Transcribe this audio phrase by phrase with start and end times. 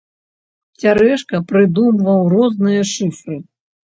[0.83, 3.37] Цярэшка прыдумваў розныя шыфры.